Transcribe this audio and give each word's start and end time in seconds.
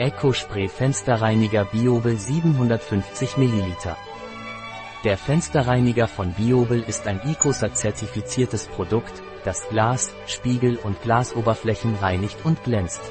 Eco 0.00 0.32
Spray 0.32 0.66
Fensterreiniger 0.66 1.66
Biobel 1.66 2.16
750 2.16 3.36
ml. 3.36 3.76
Der 5.04 5.18
Fensterreiniger 5.18 6.08
von 6.08 6.32
Biobel 6.32 6.82
ist 6.88 7.06
ein 7.06 7.20
ICOSA 7.22 7.74
zertifiziertes 7.74 8.66
Produkt, 8.68 9.12
das 9.44 9.68
Glas, 9.68 10.14
Spiegel 10.26 10.76
und 10.76 11.02
Glasoberflächen 11.02 11.96
reinigt 11.96 12.38
und 12.44 12.64
glänzt. 12.64 13.02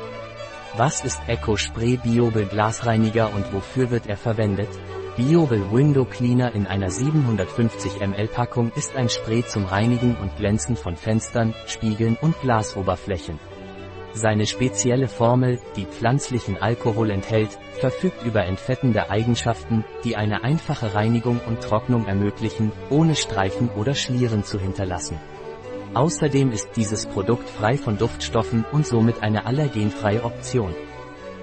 Was 0.77 1.05
ist 1.05 1.21
Eco 1.27 1.57
Spray 1.57 1.97
Biobel 1.97 2.47
Glasreiniger 2.47 3.31
und 3.35 3.53
wofür 3.53 3.91
wird 3.91 4.07
er 4.07 4.17
verwendet? 4.17 4.69
Biobel 5.15 5.71
Window 5.71 6.05
Cleaner 6.05 6.55
in 6.55 6.65
einer 6.65 6.89
750 6.89 7.99
ml 7.99 8.27
Packung 8.29 8.71
ist 8.75 8.95
ein 8.95 9.09
Spray 9.09 9.45
zum 9.45 9.65
Reinigen 9.65 10.15
und 10.15 10.35
Glänzen 10.37 10.75
von 10.75 10.95
Fenstern, 10.95 11.53
Spiegeln 11.67 12.17
und 12.19 12.41
Glasoberflächen. 12.41 13.39
Seine 14.13 14.47
spezielle 14.47 15.07
Formel, 15.07 15.59
die 15.75 15.85
pflanzlichen 15.85 16.57
Alkohol 16.57 17.11
enthält, 17.11 17.59
verfügt 17.79 18.23
über 18.25 18.43
entfettende 18.45 19.09
Eigenschaften, 19.09 19.85
die 20.03 20.15
eine 20.15 20.43
einfache 20.43 20.95
Reinigung 20.95 21.39
und 21.47 21.61
Trocknung 21.61 22.07
ermöglichen, 22.07 22.71
ohne 22.89 23.15
Streifen 23.15 23.69
oder 23.69 23.93
Schlieren 23.93 24.43
zu 24.43 24.59
hinterlassen. 24.59 25.19
Außerdem 25.93 26.51
ist 26.51 26.69
dieses 26.75 27.05
Produkt 27.05 27.49
frei 27.49 27.77
von 27.77 27.97
Duftstoffen 27.97 28.65
und 28.71 28.85
somit 28.85 29.23
eine 29.23 29.45
allergenfreie 29.45 30.23
Option. 30.23 30.73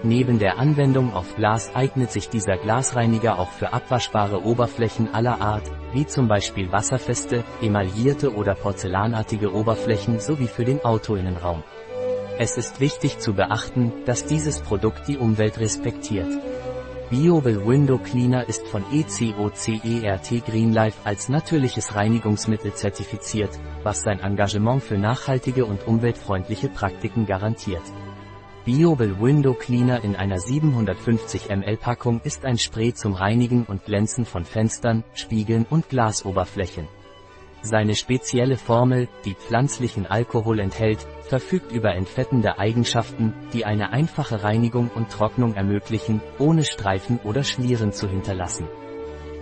Neben 0.02 0.38
der 0.38 0.59
Anwendung 0.59 1.14
auf 1.14 1.34
Glas 1.37 1.74
eignet 1.74 2.12
sich 2.12 2.28
dieser 2.28 2.56
Glasreiniger 2.59 3.38
auch 3.38 3.51
für 3.51 3.73
abwaschbare 3.73 4.45
Oberflächen 4.45 5.12
aller 5.14 5.40
Art, 5.40 5.70
wie 5.92 6.06
zum 6.06 6.28
Beispiel 6.28 6.70
wasserfeste, 6.70 7.42
emaillierte 7.62 8.34
oder 8.34 8.54
porzellanartige 8.54 9.52
Oberflächen 9.52 10.20
sowie 10.20 10.46
für 10.46 10.64
den 10.64 10.84
Autoinnenraum. 10.84 11.62
Es 12.38 12.58
ist 12.58 12.80
wichtig 12.80 13.18
zu 13.18 13.32
beachten, 13.32 13.92
dass 14.04 14.26
dieses 14.26 14.60
Produkt 14.60 15.08
die 15.08 15.16
Umwelt 15.16 15.58
respektiert. 15.58 16.28
Biobel 17.09 17.66
Window 17.66 17.96
Cleaner 17.96 18.46
ist 18.46 18.68
von 18.68 18.84
ECOCERT 18.92 20.45
Greenlife 20.45 20.98
als 21.04 21.30
natürliches 21.30 21.95
Reinigungsmittel 21.95 22.74
zertifiziert, 22.74 23.59
was 23.84 24.02
sein 24.02 24.20
Engagement 24.20 24.82
für 24.82 24.98
nachhaltige 24.98 25.64
und 25.64 25.87
umweltfreundliche 25.87 26.68
Praktiken 26.68 27.24
garantiert. 27.24 27.84
Biobel 28.66 29.18
Window 29.18 29.54
Cleaner 29.54 30.04
in 30.04 30.14
einer 30.14 30.38
750 30.38 31.48
ml 31.48 31.79
Packung 31.79 32.20
ist 32.23 32.45
ein 32.45 32.59
Spray 32.59 32.92
zum 32.92 33.14
Reinigen 33.14 33.64
und 33.64 33.87
Glänzen 33.87 34.26
von 34.26 34.45
Fenstern, 34.45 35.04
Spiegeln 35.14 35.64
und 35.70 35.88
Glasoberflächen. 35.88 36.87
Seine 37.62 37.96
spezielle 37.96 38.57
Formel, 38.57 39.09
die 39.24 39.35
pflanzlichen 39.35 40.07
Alkohol 40.07 40.60
enthält, 40.60 41.07
verfügt 41.23 41.73
über 41.73 41.95
entfettende 41.95 42.59
Eigenschaften, 42.59 43.35
die 43.52 43.65
eine 43.65 43.93
einfache 43.93 44.43
Reinigung 44.45 44.90
und 44.95 45.10
Trocknung 45.10 45.54
ermöglichen, 45.54 46.21
ohne 46.38 46.65
Streifen 46.65 47.18
oder 47.24 47.43
Schlieren 47.43 47.93
zu 47.93 48.09
hinterlassen. 48.09 48.68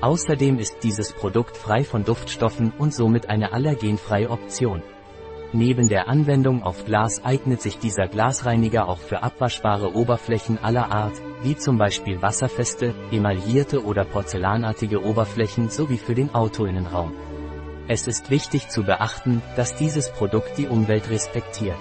Außerdem 0.01 0.59
ist 0.59 0.79
dieses 0.83 1.12
Produkt 1.12 1.56
frei 1.56 1.84
von 1.84 2.05
Duftstoffen 2.05 2.73
und 2.79 2.95
somit 2.95 3.29
eine 3.31 3.53
allergenfreie 3.53 4.31
Option. 4.31 4.83
Neben 5.53 5.89
der 5.89 6.09
Anwendung 6.09 6.65
auf 6.65 6.84
Glas 6.84 7.25
eignet 7.25 7.62
sich 7.62 7.78
dieser 7.78 8.09
Glasreiniger 8.09 8.89
auch 8.89 8.99
für 8.99 9.23
abwaschbare 9.23 9.95
Oberflächen 9.95 10.59
aller 10.59 10.91
Art, 10.91 11.15
wie 11.43 11.56
zum 11.56 11.78
Beispiel 11.78 12.21
wasserfeste, 12.21 12.93
emaillierte 13.12 13.84
oder 13.84 14.05
porzellanartige 14.05 15.05
Oberflächen 15.05 15.69
sowie 15.69 15.99
für 15.99 16.17
den 16.17 16.34
Autoinnenraum. 16.34 17.12
Es 17.87 18.07
ist 18.07 18.31
wichtig 18.31 18.71
zu 18.71 18.83
beachten, 18.83 19.43
dass 19.57 19.77
dieses 19.77 20.11
Produkt 20.11 20.57
die 20.57 20.69
Umwelt 20.69 21.11
respektiert. 21.11 21.77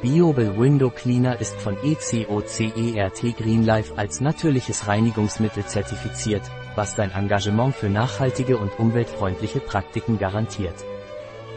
Biobel 0.00 0.56
Window 0.56 0.88
Cleaner 0.88 1.40
ist 1.40 1.56
von 1.56 1.76
ECOCERT 1.82 3.36
Greenlife 3.36 3.98
als 3.98 4.20
natürliches 4.20 4.86
Reinigungsmittel 4.86 5.66
zertifiziert, 5.66 6.42
was 6.76 6.94
dein 6.94 7.10
Engagement 7.10 7.74
für 7.74 7.88
nachhaltige 7.88 8.56
und 8.56 8.78
umweltfreundliche 8.78 9.58
Praktiken 9.58 10.18
garantiert. 10.18 10.84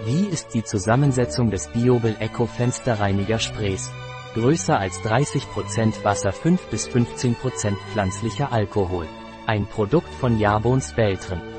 Wie 0.03 0.25
ist 0.25 0.55
die 0.55 0.63
Zusammensetzung 0.63 1.51
des 1.51 1.67
Biobel 1.67 2.15
Eco 2.19 2.47
Fensterreiniger 2.47 3.37
Sprays? 3.37 3.91
Größer 4.33 4.79
als 4.79 4.99
30% 5.01 6.03
Wasser 6.03 6.31
5 6.31 6.67
bis 6.67 6.87
15% 6.87 7.75
pflanzlicher 7.91 8.51
Alkohol. 8.51 9.05
Ein 9.45 9.67
Produkt 9.67 10.13
von 10.15 10.39
Jabons 10.39 10.93
Beltren. 10.93 11.58